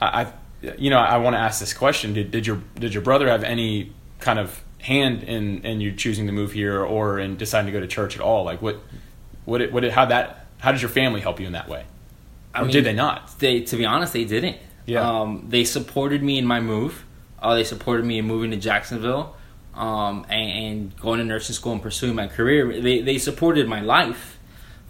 I, 0.00 0.22
I, 0.22 0.32
you 0.78 0.90
know, 0.90 0.98
I 0.98 1.18
want 1.18 1.34
to 1.34 1.38
ask 1.38 1.60
this 1.60 1.74
question: 1.74 2.14
did, 2.14 2.30
did 2.30 2.46
your 2.46 2.60
did 2.76 2.94
your 2.94 3.02
brother 3.02 3.28
have 3.28 3.44
any 3.44 3.92
kind 4.20 4.38
of 4.38 4.62
hand 4.80 5.22
in 5.22 5.64
in 5.64 5.80
you 5.80 5.92
choosing 5.92 6.26
to 6.26 6.32
move 6.32 6.52
here 6.52 6.82
or 6.82 7.18
in 7.18 7.36
deciding 7.36 7.66
to 7.66 7.72
go 7.72 7.80
to 7.80 7.86
church 7.86 8.16
at 8.16 8.22
all? 8.22 8.42
Like, 8.44 8.62
what, 8.62 8.78
what, 9.44 9.60
it, 9.60 9.72
what, 9.72 9.84
it, 9.84 9.92
how 9.92 10.06
that, 10.06 10.41
how 10.62 10.70
did 10.72 10.80
your 10.80 10.88
family 10.90 11.20
help 11.20 11.40
you 11.40 11.46
in 11.46 11.52
that 11.52 11.68
way, 11.68 11.84
I 12.54 12.60
or 12.60 12.64
mean, 12.64 12.72
did 12.72 12.84
they 12.84 12.92
not? 12.92 13.38
They, 13.40 13.60
to 13.62 13.76
be 13.76 13.84
honest, 13.84 14.12
they 14.12 14.24
didn't. 14.24 14.56
Yeah. 14.86 15.08
Um, 15.08 15.46
they 15.48 15.64
supported 15.64 16.22
me 16.22 16.38
in 16.38 16.46
my 16.46 16.60
move. 16.60 17.04
Uh, 17.40 17.54
they 17.56 17.64
supported 17.64 18.04
me 18.06 18.18
in 18.18 18.26
moving 18.26 18.52
to 18.52 18.56
Jacksonville, 18.56 19.34
um, 19.74 20.24
and, 20.28 20.50
and 20.66 20.96
going 21.00 21.18
to 21.18 21.24
nursing 21.24 21.54
school 21.54 21.72
and 21.72 21.82
pursuing 21.82 22.14
my 22.14 22.28
career. 22.28 22.80
They 22.80 23.00
they 23.02 23.18
supported 23.18 23.68
my 23.68 23.80
life. 23.80 24.38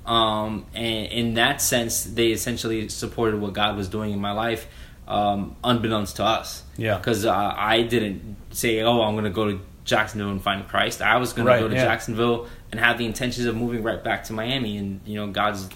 Um, 0.05 0.67
and 0.75 1.07
in 1.13 1.35
that 1.35 1.63
sense, 1.63 2.03
they 2.05 2.33
essentially 2.33 2.89
supported 2.89 3.41
what 3.41 3.53
God 3.53 3.77
was 3.77 3.89
doing 3.89 4.13
in 4.13 4.21
my 4.21 4.33
life, 4.33 4.67
um, 5.07 5.55
unbeknownst 5.63 6.17
to 6.17 6.25
us. 6.25 6.65
Yeah. 6.77 6.97
Because 6.99 7.25
uh, 7.25 7.33
I 7.57 7.83
didn't 7.83 8.37
say, 8.51 8.83
"Oh, 8.83 9.01
I'm 9.03 9.15
going 9.15 9.25
to 9.25 9.31
go 9.31 9.53
to 9.53 9.61
Jacksonville 9.85 10.31
and 10.31 10.43
find 10.43 10.67
Christ." 10.69 11.01
I 11.03 11.17
was 11.19 11.33
going 11.33 11.47
Right, 11.47 11.57
to 11.59 11.63
go 11.63 11.69
to 11.69 11.77
yeah. 11.77 11.85
Jacksonville 11.85 12.49
and 12.73 12.81
have 12.81 12.99
the 12.99 13.05
intentions 13.07 13.47
of 13.47 13.55
moving 13.55 13.83
right 13.85 14.03
back 14.03 14.25
to 14.25 14.33
Miami, 14.33 14.77
and 14.79 15.01
you 15.07 15.15
know, 15.15 15.29
God's 15.29 15.69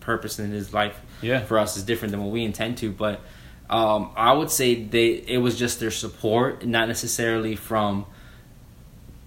purpose 0.00 0.38
in 0.40 0.50
His 0.50 0.72
life 0.74 0.98
Yeah. 1.22 1.44
for 1.44 1.58
us 1.58 1.76
is 1.76 1.82
different 1.84 2.10
than 2.12 2.22
what 2.24 2.32
we 2.32 2.42
intend 2.42 2.78
to. 2.78 2.90
But 2.90 3.20
um, 3.70 4.10
I 4.16 4.32
would 4.32 4.50
say 4.50 4.74
they 4.82 5.08
it 5.08 5.38
was 5.38 5.56
just 5.58 5.78
their 5.78 5.90
support, 5.90 6.66
not 6.66 6.88
necessarily 6.88 7.54
from 7.54 8.06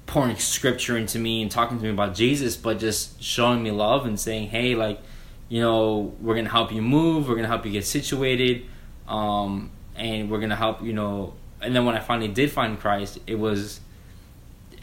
pouring 0.08 0.36
scripture 0.38 0.98
into 0.98 1.20
me 1.20 1.42
and 1.42 1.50
talking 1.50 1.78
to 1.78 1.84
me 1.84 1.90
about 1.92 2.16
Jesus, 2.16 2.58
but 2.58 2.80
just 2.80 3.22
showing 3.22 3.63
me 3.63 3.72
love 3.72 4.06
and 4.06 4.20
saying, 4.20 4.50
"Hey, 4.50 4.75
like, 4.75 5.00
you 5.48 5.62
know, 5.62 6.13
we're 6.20 6.36
gonna 6.36 6.50
help 6.50 6.74
you 6.74 6.82
move. 6.82 7.30
We're 7.30 7.36
gonna 7.36 7.48
help 7.48 7.66
you 7.66 7.72
get 7.72 7.86
situated, 7.86 8.66
um, 9.08 9.70
and 9.96 10.30
we're 10.30 10.40
gonna 10.42 10.56
help 10.56 10.84
you 10.84 10.94
know." 10.94 11.34
And 11.62 11.75
then 11.75 11.86
when 11.86 11.96
I 11.96 12.00
finally 12.00 12.28
did 12.30 12.51
find 12.51 12.80
Christ, 12.80 13.20
it 13.28 13.36
was 13.36 13.80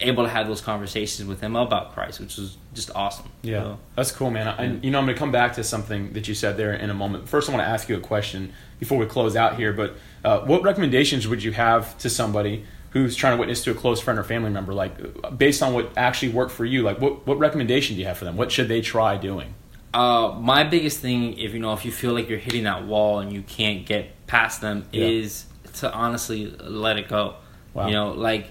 able 0.01 0.25
to 0.25 0.29
have 0.31 0.47
those 0.47 0.61
conversations 0.61 1.29
with 1.29 1.41
him 1.41 1.57
about 1.57 1.93
Christ, 1.95 2.21
which 2.21 2.37
was 2.37 2.57
just 2.75 2.91
awesome. 2.95 3.29
Yeah, 3.43 3.63
So, 3.63 3.79
that's 3.97 4.13
cool, 4.13 4.31
man. 4.31 4.47
And 4.47 4.85
you 4.85 4.91
know, 4.91 4.99
I'm 4.99 5.05
going 5.07 5.15
to 5.15 5.19
come 5.19 5.33
back 5.33 5.55
to 5.55 5.65
something 5.65 6.13
that 6.13 6.29
you 6.29 6.35
said 6.35 6.57
there 6.57 6.73
in 6.73 6.91
a 6.91 6.95
moment. 6.95 7.29
First, 7.29 7.49
I 7.49 7.53
want 7.53 7.65
to 7.65 7.69
ask 7.69 7.89
you 7.89 7.97
a 7.97 8.01
question 8.01 8.53
before 8.79 8.99
we 8.99 9.07
close 9.07 9.35
out 9.37 9.57
here. 9.57 9.73
But 9.73 9.97
uh, 10.25 10.41
what 10.41 10.63
recommendations 10.63 11.27
would 11.27 11.43
you 11.43 11.53
have 11.53 11.97
to 11.99 12.11
somebody 12.11 12.65
who's 12.91 13.17
trying 13.17 13.35
to 13.37 13.41
witness 13.41 13.63
to 13.65 13.71
a 13.71 13.75
close 13.75 14.01
friend 14.01 14.19
or 14.19 14.25
family 14.25 14.51
member, 14.51 14.73
like 14.73 15.37
based 15.37 15.63
on 15.63 15.75
what 15.75 15.91
actually 15.97 16.31
worked 16.33 16.53
for 16.53 16.65
you? 16.65 16.83
Like, 16.83 17.01
what 17.01 17.27
what 17.27 17.39
recommendation 17.39 17.97
do 17.97 18.01
you 18.01 18.07
have 18.07 18.19
for 18.19 18.25
them? 18.25 18.37
What 18.37 18.53
should 18.53 18.69
they 18.69 18.81
try 18.81 19.17
doing? 19.17 19.55
Uh, 19.93 20.37
my 20.39 20.65
biggest 20.65 21.01
thing, 21.01 21.39
if 21.39 21.55
you 21.55 21.59
know, 21.61 21.73
if 21.73 21.85
you 21.85 21.91
feel 21.91 22.13
like 22.13 22.29
you're 22.29 22.39
hitting 22.39 22.65
that 22.65 22.87
wall 22.87 23.21
and 23.21 23.33
you 23.33 23.43
can't 23.43 23.87
get 23.87 24.27
past 24.27 24.61
them, 24.61 24.85
Yeah. 24.93 25.07
is 25.07 25.47
to 25.79 25.93
honestly 25.93 26.47
let 26.61 26.99
it 26.99 27.09
go. 27.09 27.37
Wow. 27.75 27.87
You 27.87 27.93
know, 27.95 28.11
like 28.13 28.51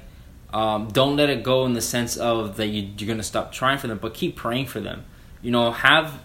um, 0.53 0.87
don't 0.87 1.17
let 1.17 1.29
it 1.29 1.43
go 1.43 1.65
in 1.65 1.73
the 1.73 1.81
sense 1.81 2.15
of 2.15 2.57
that 2.57 2.67
you, 2.67 2.89
you're 2.97 3.07
gonna 3.07 3.23
stop 3.23 3.51
trying 3.51 3.77
for 3.77 3.87
them, 3.87 3.97
but 3.97 4.13
keep 4.13 4.35
praying 4.35 4.67
for 4.67 4.79
them. 4.79 5.05
You 5.41 5.51
know, 5.51 5.71
have 5.71 6.21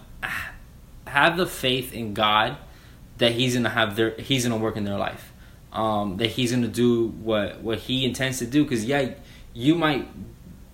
have 1.07 1.37
the 1.37 1.45
faith 1.45 1.93
in 1.93 2.13
God 2.13 2.57
that 3.17 3.33
He's 3.33 3.55
gonna 3.55 3.69
have 3.69 3.95
their 3.95 4.11
He's 4.11 4.43
gonna 4.43 4.61
work 4.61 4.77
in 4.77 4.85
their 4.85 4.97
life. 4.97 5.31
Um, 5.73 6.17
that 6.17 6.27
He's 6.27 6.51
gonna 6.51 6.67
do 6.67 7.07
what 7.07 7.61
what 7.61 7.79
He 7.79 8.05
intends 8.05 8.39
to 8.39 8.45
do. 8.45 8.63
Because 8.63 8.85
yeah, 8.85 9.11
you 9.53 9.75
might 9.75 10.07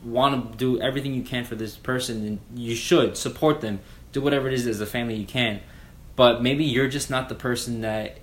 want 0.03 0.51
to 0.51 0.57
do 0.57 0.79
everything 0.79 1.13
you 1.13 1.23
can 1.23 1.43
for 1.43 1.55
this 1.55 1.75
person, 1.75 2.25
and 2.25 2.39
you 2.55 2.75
should 2.75 3.17
support 3.17 3.61
them. 3.61 3.79
Do 4.11 4.21
whatever 4.21 4.47
it 4.47 4.53
is 4.53 4.67
as 4.67 4.79
a 4.79 4.85
family 4.85 5.15
you 5.15 5.25
can. 5.25 5.61
But 6.15 6.41
maybe 6.41 6.65
you're 6.65 6.87
just 6.87 7.09
not 7.09 7.29
the 7.29 7.35
person 7.35 7.81
that 7.81 8.17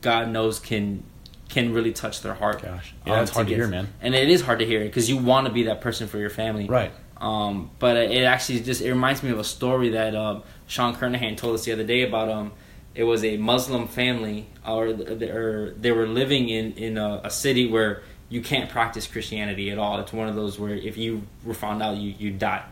God 0.00 0.28
knows 0.28 0.58
can 0.58 1.02
can 1.48 1.72
really 1.72 1.92
touch 1.92 2.22
their 2.22 2.34
heart. 2.34 2.62
Gosh. 2.62 2.94
Yeah, 3.06 3.22
it's 3.22 3.30
hard 3.30 3.46
to 3.46 3.50
get- 3.50 3.58
hear, 3.58 3.68
man. 3.68 3.88
And 4.00 4.14
it 4.14 4.28
is 4.28 4.40
hard 4.40 4.58
to 4.60 4.66
hear 4.66 4.80
because 4.80 5.08
you 5.08 5.16
want 5.16 5.46
to 5.46 5.52
be 5.52 5.64
that 5.64 5.80
person 5.80 6.08
for 6.08 6.18
your 6.18 6.30
family. 6.30 6.66
Right. 6.66 6.92
Um, 7.16 7.70
but 7.78 7.96
it 7.96 8.24
actually 8.24 8.60
just 8.60 8.82
it 8.82 8.90
reminds 8.90 9.22
me 9.22 9.30
of 9.30 9.38
a 9.38 9.44
story 9.44 9.90
that 9.90 10.14
um, 10.14 10.42
Sean 10.66 10.94
Kernahan 10.94 11.36
told 11.36 11.54
us 11.54 11.64
the 11.64 11.72
other 11.72 11.84
day 11.84 12.02
about 12.02 12.28
um, 12.28 12.52
it 12.94 13.04
was 13.04 13.24
a 13.24 13.36
Muslim 13.36 13.86
family 13.88 14.46
or, 14.66 14.88
or 14.88 15.74
they 15.78 15.92
were 15.92 16.06
living 16.06 16.48
in 16.48 16.72
in 16.72 16.98
a, 16.98 17.20
a 17.24 17.30
city 17.30 17.68
where 17.68 18.02
you 18.28 18.40
can't 18.40 18.68
practice 18.68 19.06
Christianity 19.06 19.70
at 19.70 19.78
all. 19.78 20.00
It's 20.00 20.12
one 20.12 20.28
of 20.28 20.34
those 20.34 20.58
where 20.58 20.74
if 20.74 20.96
you 20.96 21.22
were 21.44 21.54
found 21.54 21.82
out, 21.82 21.96
you 21.96 22.14
you 22.18 22.30
die. 22.32 22.64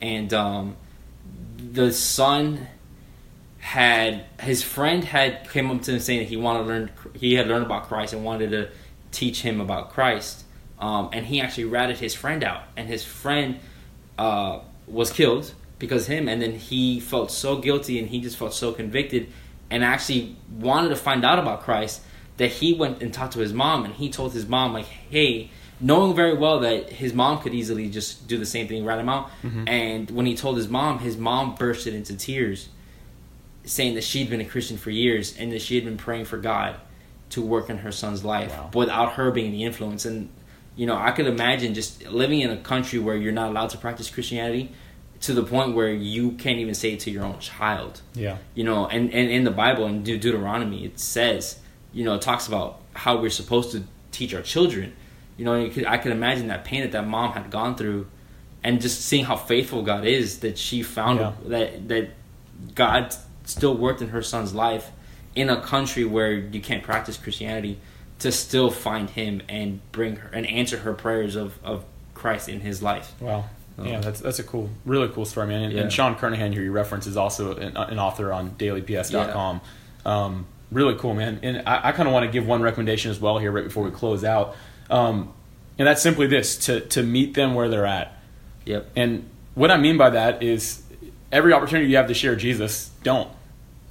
And 0.00 0.32
um, 0.32 0.76
the 1.58 1.92
son 1.92 2.66
had 3.60 4.24
his 4.40 4.62
friend 4.62 5.04
had 5.04 5.48
came 5.50 5.70
up 5.70 5.82
to 5.82 5.92
him 5.92 6.00
saying 6.00 6.20
that 6.20 6.28
he 6.28 6.36
wanted 6.36 6.60
to 6.60 6.64
learn 6.64 6.90
he 7.14 7.34
had 7.34 7.46
learned 7.46 7.64
about 7.64 7.86
Christ 7.88 8.14
and 8.14 8.24
wanted 8.24 8.50
to 8.50 8.70
teach 9.12 9.42
him 9.42 9.60
about 9.60 9.90
Christ. 9.90 10.44
Um, 10.78 11.10
and 11.12 11.26
he 11.26 11.42
actually 11.42 11.64
ratted 11.64 11.98
his 11.98 12.14
friend 12.14 12.42
out, 12.42 12.62
and 12.74 12.88
his 12.88 13.04
friend 13.04 13.60
uh, 14.18 14.60
was 14.86 15.12
killed 15.12 15.52
because 15.78 16.02
of 16.02 16.08
him. 16.08 16.26
And 16.26 16.40
then 16.40 16.54
he 16.54 17.00
felt 17.00 17.30
so 17.30 17.58
guilty, 17.58 17.98
and 17.98 18.08
he 18.08 18.20
just 18.22 18.38
felt 18.38 18.54
so 18.54 18.72
convicted, 18.72 19.28
and 19.68 19.84
actually 19.84 20.36
wanted 20.58 20.88
to 20.88 20.96
find 20.96 21.22
out 21.22 21.38
about 21.38 21.60
Christ 21.60 22.00
that 22.38 22.50
he 22.50 22.72
went 22.72 23.02
and 23.02 23.12
talked 23.12 23.34
to 23.34 23.40
his 23.40 23.52
mom, 23.52 23.84
and 23.84 23.92
he 23.92 24.08
told 24.10 24.32
his 24.32 24.48
mom 24.48 24.72
like, 24.72 24.86
"Hey." 24.86 25.50
Knowing 25.82 26.14
very 26.14 26.36
well 26.36 26.60
that 26.60 26.90
his 26.90 27.14
mom 27.14 27.40
could 27.40 27.54
easily 27.54 27.88
just 27.88 28.28
do 28.28 28.36
the 28.36 28.44
same 28.44 28.68
thing, 28.68 28.84
rat 28.84 28.98
him 28.98 29.08
out. 29.08 29.30
And 29.66 30.10
when 30.10 30.26
he 30.26 30.36
told 30.36 30.58
his 30.58 30.68
mom, 30.68 30.98
his 30.98 31.16
mom 31.16 31.54
bursted 31.54 31.94
into 31.94 32.14
tears 32.14 32.68
saying 33.64 33.94
that 33.94 34.04
she'd 34.04 34.30
been 34.30 34.40
a 34.40 34.44
Christian 34.44 34.76
for 34.78 34.90
years 34.90 35.36
and 35.36 35.52
that 35.52 35.60
she 35.62 35.74
had 35.74 35.84
been 35.84 35.96
praying 35.98 36.24
for 36.24 36.38
God 36.38 36.76
to 37.30 37.42
work 37.42 37.70
in 37.70 37.78
her 37.78 37.92
son's 37.92 38.24
life 38.24 38.50
Wow. 38.50 38.70
without 38.74 39.12
her 39.12 39.30
being 39.30 39.52
the 39.52 39.64
influence. 39.64 40.04
And 40.04 40.30
you 40.76 40.86
know, 40.86 40.96
I 40.96 41.10
could 41.10 41.26
imagine 41.26 41.74
just 41.74 42.06
living 42.06 42.40
in 42.40 42.50
a 42.50 42.56
country 42.56 42.98
where 42.98 43.16
you're 43.16 43.32
not 43.32 43.50
allowed 43.50 43.70
to 43.70 43.78
practice 43.78 44.08
Christianity 44.10 44.72
to 45.22 45.34
the 45.34 45.42
point 45.42 45.74
where 45.74 45.92
you 45.92 46.32
can't 46.32 46.58
even 46.58 46.74
say 46.74 46.92
it 46.94 47.00
to 47.00 47.10
your 47.10 47.24
own 47.24 47.38
child. 47.38 48.00
Yeah. 48.14 48.38
You 48.54 48.64
know, 48.64 48.86
and, 48.86 49.12
and 49.12 49.30
in 49.30 49.44
the 49.44 49.50
Bible 49.50 49.86
in 49.86 50.02
Deut- 50.02 50.20
Deuteronomy 50.20 50.84
it 50.86 50.98
says, 50.98 51.58
you 51.92 52.04
know, 52.04 52.14
it 52.14 52.22
talks 52.22 52.48
about 52.48 52.80
how 52.94 53.20
we're 53.20 53.28
supposed 53.30 53.72
to 53.72 53.84
teach 54.10 54.32
our 54.34 54.42
children. 54.42 54.94
You 55.36 55.44
know, 55.44 55.56
you 55.56 55.70
could, 55.70 55.84
I 55.86 55.98
could 55.98 56.12
imagine 56.12 56.48
that 56.48 56.64
pain 56.64 56.80
that 56.82 56.92
that 56.92 57.06
mom 57.06 57.32
had 57.32 57.50
gone 57.50 57.74
through, 57.76 58.06
and 58.62 58.80
just 58.80 59.00
seeing 59.02 59.24
how 59.24 59.36
faithful 59.36 59.82
God 59.82 60.04
is 60.04 60.40
that 60.40 60.56
she 60.58 60.82
found 60.82 61.18
Yeah. 61.20 61.32
that 61.46 61.88
that 61.88 62.10
God 62.74 63.14
still 63.50 63.76
worked 63.76 64.00
in 64.02 64.08
her 64.08 64.22
son's 64.22 64.54
life 64.54 64.90
in 65.34 65.48
a 65.50 65.60
country 65.60 66.04
where 66.04 66.32
you 66.32 66.60
can't 66.60 66.82
practice 66.82 67.16
Christianity 67.16 67.78
to 68.20 68.30
still 68.32 68.70
find 68.70 69.08
him 69.10 69.42
and 69.48 69.80
bring 69.92 70.16
her 70.16 70.28
and 70.32 70.46
answer 70.46 70.78
her 70.78 70.92
prayers 70.92 71.36
of, 71.36 71.58
of 71.64 71.84
Christ 72.14 72.48
in 72.48 72.60
his 72.60 72.82
life. 72.82 73.12
Wow. 73.20 73.44
Oh. 73.78 73.84
Yeah, 73.84 74.00
that's 74.00 74.20
that's 74.20 74.38
a 74.38 74.42
cool, 74.42 74.68
really 74.84 75.08
cool 75.08 75.24
story, 75.24 75.46
man. 75.46 75.62
And, 75.62 75.72
Yeah. 75.72 75.82
and 75.82 75.92
Sean 75.92 76.14
Kernahan, 76.14 76.52
who 76.52 76.60
you 76.60 76.70
reference, 76.72 77.06
is 77.06 77.16
also 77.16 77.56
an, 77.56 77.76
an 77.76 77.98
author 77.98 78.30
on 78.32 78.50
DailyPS.com. 78.50 79.60
Um, 80.04 80.46
really 80.70 80.94
cool, 80.96 81.14
man. 81.14 81.40
And 81.42 81.62
I, 81.66 81.88
I 81.88 81.92
kind 81.92 82.06
of 82.08 82.12
want 82.12 82.26
to 82.26 82.30
give 82.32 82.46
one 82.46 82.60
recommendation 82.60 83.10
as 83.10 83.18
well 83.20 83.38
here, 83.38 83.50
right 83.50 83.64
before 83.64 83.84
we 83.84 83.90
close 83.90 84.22
out. 84.24 84.54
Um, 84.90 85.32
and 85.78 85.86
that's 85.88 86.02
simply 86.02 86.26
this: 86.26 86.56
to 86.66 86.80
to 86.80 87.02
meet 87.02 87.32
them 87.34 87.54
where 87.54 87.68
they're 87.70 87.86
at. 87.86 88.20
Yep. 88.66 88.90
And 88.96 89.30
what 89.54 89.70
I 89.70 89.78
mean 89.78 89.96
by 89.96 90.10
that 90.10 90.42
is, 90.42 90.82
every 91.32 91.54
opportunity 91.54 91.88
you 91.90 91.96
have 91.96 92.08
to 92.08 92.14
share 92.14 92.36
Jesus, 92.36 92.90
don't. 93.02 93.30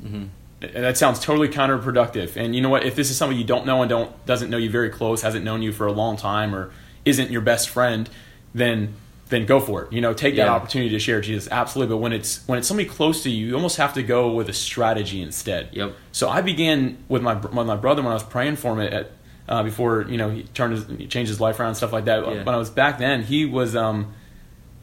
Hmm 0.01 0.23
that 0.61 0.97
sounds 0.97 1.21
totally 1.21 1.47
counterproductive. 1.47 2.35
And 2.35 2.53
you 2.53 2.59
know 2.61 2.67
what? 2.67 2.83
If 2.83 2.93
this 2.93 3.09
is 3.09 3.15
somebody 3.17 3.39
you 3.39 3.45
don't 3.45 3.65
know 3.65 3.81
and 3.81 3.89
don't 3.89 4.25
doesn't 4.25 4.49
know 4.49 4.57
you 4.57 4.69
very 4.69 4.89
close, 4.89 5.21
hasn't 5.21 5.45
known 5.45 5.61
you 5.61 5.71
for 5.71 5.87
a 5.87 5.91
long 5.93 6.17
time, 6.17 6.53
or 6.53 6.71
isn't 7.05 7.31
your 7.31 7.39
best 7.39 7.69
friend, 7.69 8.09
then 8.53 8.93
then 9.29 9.45
go 9.45 9.61
for 9.61 9.83
it. 9.85 9.93
You 9.93 10.01
know, 10.01 10.13
take 10.13 10.35
that 10.35 10.49
opportunity 10.49 10.89
to 10.89 10.99
share 10.99 11.21
Jesus. 11.21 11.47
Absolutely. 11.49 11.93
But 11.95 11.99
when 11.99 12.11
it's 12.11 12.45
when 12.45 12.59
it's 12.59 12.67
somebody 12.67 12.89
close 12.89 13.23
to 13.23 13.29
you, 13.29 13.47
you 13.47 13.55
almost 13.55 13.77
have 13.77 13.93
to 13.93 14.03
go 14.03 14.33
with 14.33 14.49
a 14.49 14.53
strategy 14.53 15.21
instead. 15.21 15.69
Yep. 15.71 15.95
So 16.11 16.27
I 16.27 16.41
began 16.41 16.97
with 17.07 17.21
my 17.21 17.35
with 17.35 17.53
my 17.53 17.77
brother 17.77 18.01
when 18.01 18.11
I 18.11 18.15
was 18.15 18.23
praying 18.23 18.57
for 18.57 18.73
him 18.73 18.81
at 18.93 19.11
uh, 19.47 19.63
before 19.63 20.07
you 20.09 20.17
know 20.17 20.29
he 20.29 20.43
turned 20.43 20.73
his 20.73 20.85
he 20.87 21.07
changed 21.07 21.29
his 21.29 21.39
life 21.39 21.57
around 21.61 21.69
and 21.69 21.77
stuff 21.77 21.93
like 21.93 22.03
that. 22.05 22.25
Yeah. 22.25 22.43
When 22.43 22.53
I 22.53 22.57
was 22.57 22.69
back 22.69 22.97
then, 22.97 23.23
he 23.23 23.45
was 23.45 23.77
um 23.77 24.11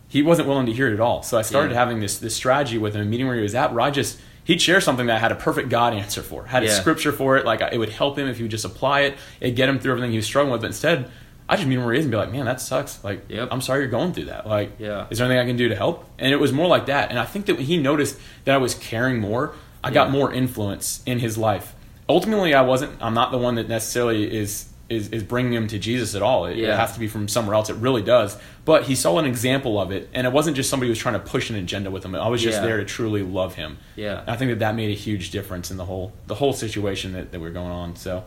he 0.08 0.22
wasn't 0.22 0.48
willing 0.48 0.64
to 0.66 0.72
hear 0.72 0.88
it 0.88 0.94
at 0.94 1.00
all. 1.00 1.22
So 1.22 1.36
I 1.36 1.42
started 1.42 1.72
Yeah. 1.72 1.80
having 1.80 2.00
this 2.00 2.16
this 2.16 2.34
strategy 2.34 2.78
with 2.78 2.94
him, 2.94 3.02
a 3.02 3.04
meeting 3.04 3.26
where 3.26 3.36
he 3.36 3.42
was 3.42 3.54
at, 3.54 3.74
where 3.74 3.82
I 3.82 3.90
just 3.90 4.18
he'd 4.46 4.62
share 4.62 4.80
something 4.80 5.06
that 5.06 5.16
I 5.16 5.18
had 5.18 5.32
a 5.32 5.36
perfect 5.36 5.68
God 5.68 5.92
answer 5.92 6.22
for, 6.22 6.46
had 6.46 6.62
a 6.62 6.66
scripture 6.70 7.12
for 7.12 7.36
it, 7.36 7.44
like 7.44 7.60
uh, 7.60 7.68
it 7.72 7.78
would 7.78 7.90
help 7.90 8.18
him 8.18 8.26
if 8.28 8.38
he 8.38 8.42
would 8.44 8.50
just 8.50 8.64
apply 8.64 9.00
it, 9.00 9.14
it'd 9.40 9.56
get 9.56 9.68
him 9.68 9.78
through 9.78 9.92
everything 9.92 10.10
he 10.12 10.16
was 10.16 10.26
struggling 10.26 10.52
with. 10.52 10.62
But 10.62 10.68
instead, 10.68 11.10
I 11.48 11.56
just 11.56 11.68
meet 11.68 11.76
him 11.76 11.84
where 11.84 11.92
he 11.92 11.98
is 11.98 12.04
and 12.06 12.10
be 12.10 12.16
like, 12.16 12.32
man, 12.32 12.46
that 12.46 12.60
sucks. 12.60 13.02
Like, 13.04 13.24
Yep. 13.28 13.48
I'm 13.52 13.60
sorry 13.60 13.80
you're 13.82 13.90
going 13.90 14.12
through 14.12 14.24
that. 14.26 14.46
Like, 14.48 14.72
Yeah. 14.78 15.06
is 15.10 15.18
there 15.18 15.26
anything 15.26 15.44
I 15.44 15.46
can 15.48 15.56
do 15.56 15.68
to 15.68 15.76
help? 15.76 16.04
And 16.18 16.32
it 16.32 16.36
was 16.40 16.52
more 16.52 16.66
like 16.66 16.86
that. 16.86 17.10
And 17.10 17.18
I 17.18 17.24
think 17.24 17.46
that 17.46 17.56
when 17.56 17.66
he 17.66 17.76
noticed 17.76 18.18
that 18.44 18.54
I 18.54 18.58
was 18.58 18.74
caring 18.74 19.20
more, 19.20 19.54
I 19.84 19.90
got 19.90 20.10
more 20.10 20.32
influence 20.32 21.02
in 21.06 21.18
his 21.20 21.36
life. 21.38 21.74
Ultimately, 22.08 22.54
I 22.54 22.62
wasn't. 22.62 22.92
I'm 23.00 23.14
not 23.14 23.30
the 23.32 23.38
one 23.38 23.56
that 23.56 23.68
necessarily 23.68 24.32
is 24.36 24.66
is, 24.88 25.08
is 25.08 25.22
bringing 25.22 25.52
him 25.52 25.66
to 25.68 25.78
Jesus 25.78 26.14
at 26.14 26.22
all. 26.22 26.46
It, 26.46 26.58
it 26.58 26.68
has 26.74 26.92
to 26.94 27.00
be 27.00 27.08
from 27.08 27.28
somewhere 27.28 27.54
else. 27.54 27.70
It 27.70 27.76
really 27.76 28.02
does. 28.02 28.38
But 28.64 28.84
he 28.84 28.94
saw 28.94 29.18
an 29.18 29.24
example 29.26 29.80
of 29.80 29.90
it, 29.90 30.08
and 30.14 30.26
it 30.26 30.32
wasn't 30.32 30.56
just 30.56 30.70
somebody 30.70 30.88
who 30.88 30.92
was 30.92 30.98
trying 30.98 31.14
to 31.14 31.20
push 31.20 31.50
an 31.50 31.56
agenda 31.56 31.90
with 31.90 32.04
him. 32.04 32.14
I 32.14 32.28
was 32.28 32.42
just 32.42 32.58
Yeah. 32.60 32.66
there 32.66 32.76
to 32.78 32.84
truly 32.84 33.22
love 33.22 33.54
him. 33.56 33.78
Yeah. 33.96 34.20
And 34.20 34.30
I 34.30 34.36
think 34.36 34.50
that 34.50 34.60
that 34.60 34.74
made 34.76 34.90
a 34.90 34.94
huge 34.94 35.30
difference 35.30 35.70
in 35.70 35.76
the 35.76 35.84
whole 35.84 36.12
the 36.26 36.34
whole 36.36 36.52
situation 36.52 37.12
that, 37.14 37.32
that 37.32 37.40
we 37.40 37.48
are 37.48 37.52
going 37.52 37.70
on. 37.72 37.96
So. 37.96 38.24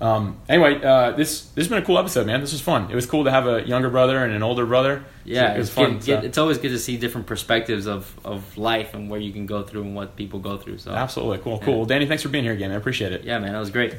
Um, 0.00 0.38
anyway, 0.48 0.82
uh, 0.82 1.12
this 1.12 1.42
this 1.54 1.64
has 1.64 1.68
been 1.68 1.78
a 1.80 1.86
cool 1.86 1.98
episode, 1.98 2.26
man. 2.26 2.40
This 2.40 2.50
was 2.52 2.60
fun. 2.60 2.90
It 2.90 2.96
was 2.96 3.06
cool 3.06 3.24
to 3.24 3.30
have 3.30 3.46
a 3.46 3.62
younger 3.66 3.88
brother 3.88 4.24
and 4.24 4.34
an 4.34 4.42
older 4.42 4.66
brother. 4.66 5.04
Yeah, 5.24 5.54
it 5.54 5.58
was 5.58 5.68
it's, 5.68 5.74
fun. 5.74 5.92
good- 5.94 6.02
so- 6.04 6.18
it's 6.18 6.36
always 6.36 6.58
good 6.58 6.70
to 6.70 6.80
see 6.80 6.96
different 6.96 7.28
perspectives 7.28 7.86
of, 7.86 8.12
of 8.24 8.58
life 8.58 8.92
and 8.94 9.08
where 9.08 9.20
you 9.20 9.32
can 9.32 9.46
go 9.46 9.62
through 9.62 9.82
and 9.82 9.94
what 9.94 10.16
people 10.16 10.40
go 10.40 10.58
through. 10.58 10.78
So 10.78 10.90
Absolutely 10.90 11.38
cool, 11.38 11.60
cool. 11.60 11.76
Well, 11.78 11.86
Danny, 11.86 12.06
thanks 12.06 12.24
for 12.24 12.28
being 12.28 12.44
here 12.44 12.52
again. 12.52 12.72
I 12.72 12.74
appreciate 12.74 13.12
it. 13.12 13.22
yeah, 13.22 13.38
man, 13.38 13.52
that 13.52 13.60
was 13.60 13.70
great. 13.70 13.94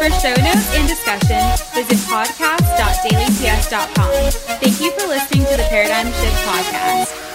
For 0.00 0.08
show 0.12 0.32
notes 0.32 0.72
and 0.72 0.88
discussion, 0.88 1.36
visit 1.74 1.98
podcast.dailyps.com. 2.08 4.30
Thank 4.58 4.80
you 4.80 4.90
for 4.92 5.06
listening 5.06 5.44
to 5.44 5.56
the 5.58 5.64
Paradigm 5.68 6.06
Shift 6.06 6.42
Podcast. 6.46 7.29